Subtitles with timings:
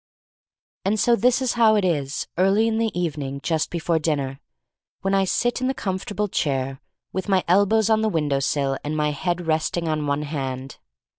[0.83, 4.39] And so this is how it is early in the evening just before dinner,
[5.01, 6.81] when I sit in the uncomfortable chair
[7.13, 10.79] with my elbows on the window sill and my head resting on one hand.